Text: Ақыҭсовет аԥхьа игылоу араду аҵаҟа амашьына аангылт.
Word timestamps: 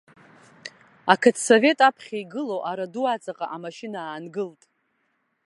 Ақыҭсовет 1.13 1.79
аԥхьа 1.87 2.17
игылоу 2.23 2.61
араду 2.69 3.05
аҵаҟа 3.13 3.45
амашьына 3.55 3.99
аангылт. 4.03 4.61